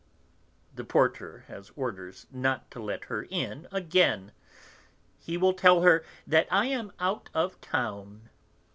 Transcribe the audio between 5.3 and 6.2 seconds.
will tell her